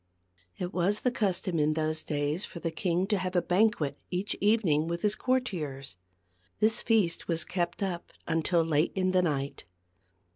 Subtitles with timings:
[0.57, 4.35] It was the custom in those days for the king to have a banquet each
[4.41, 5.95] evening with his cour tiers.
[6.57, 9.63] This feast was kept up until late in the night.